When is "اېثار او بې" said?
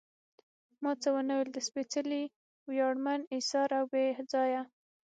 3.35-4.05